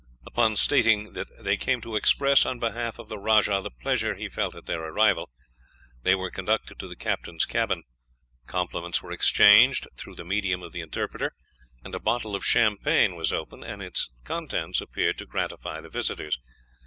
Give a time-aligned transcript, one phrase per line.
[0.25, 4.29] Upon stating that they came to express, on behalf of the rajah, the pleasure he
[4.29, 5.29] felt at their arrival,
[6.01, 7.83] they were conducted to the captain's cabin.
[8.47, 11.35] Compliments were exchanged through the medium of the interpreter,
[11.83, 16.39] and a bottle of champagne was opened, and its contents appeared to gratify the visitors.